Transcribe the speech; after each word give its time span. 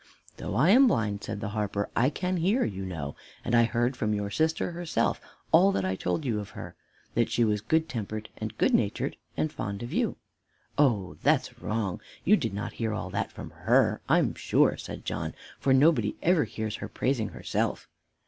"Though 0.37 0.55
I 0.55 0.71
am 0.71 0.87
blind," 0.87 1.23
said 1.23 1.41
the 1.41 1.49
harper, 1.49 1.87
"I 1.95 2.09
can 2.09 2.37
hear, 2.37 2.65
you 2.65 2.87
know, 2.87 3.15
and 3.45 3.53
I 3.53 3.65
heard 3.65 3.95
from 3.95 4.15
your 4.15 4.31
sister 4.31 4.71
herself 4.71 5.21
all 5.51 5.71
that 5.73 5.85
I 5.85 5.95
told 5.95 6.25
you 6.25 6.39
of 6.39 6.49
her, 6.57 6.75
that 7.13 7.29
she 7.29 7.43
was 7.43 7.61
good 7.61 7.87
tempered 7.87 8.27
and 8.37 8.57
good 8.57 8.73
natured 8.73 9.15
and 9.37 9.53
fond 9.53 9.83
of 9.83 9.93
you." 9.93 10.17
"Oh, 10.75 11.17
that's 11.21 11.59
wrong 11.59 12.01
you 12.25 12.35
did 12.35 12.55
not 12.55 12.73
hear 12.73 12.95
all 12.95 13.11
that 13.11 13.31
from 13.31 13.51
her, 13.51 14.01
I'm 14.09 14.33
sure," 14.33 14.75
said 14.75 15.05
John, 15.05 15.35
"for 15.59 15.71
nobody 15.71 16.15
ever 16.23 16.45
hears 16.45 16.77
her 16.77 16.87
praising 16.89 17.29
herself." 17.29 17.87